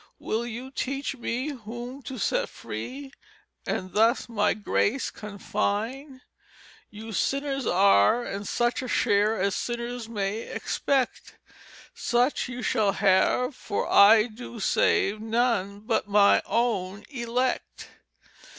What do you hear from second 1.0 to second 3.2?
me whom to set free